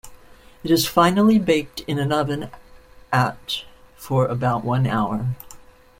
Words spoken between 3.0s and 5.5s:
at for about one hour.